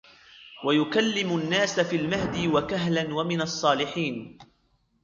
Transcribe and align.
ويكلم 0.65 1.37
الناس 1.37 1.79
في 1.79 1.95
المهد 1.95 2.47
وكهلا 2.53 3.15
ومن 3.15 3.41
الصالحين 3.41 4.37